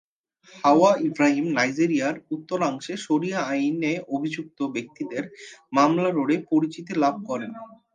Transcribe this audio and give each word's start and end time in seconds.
হাওয়া 0.63 0.91
ইব্রাহিম 1.07 1.45
নাইজেরিয়ার 1.57 2.15
উত্তরাংশে 2.31 2.93
শরিয়া 3.07 3.39
আইনে 3.51 3.93
অভিযুক্ত 4.15 4.59
ব্যক্তিদের 4.75 5.23
মামলা 5.73 6.09
লড়ে 6.09 6.35
পরিচিতি 6.49 6.93
লাভ 7.03 7.15
করেন। 7.29 7.51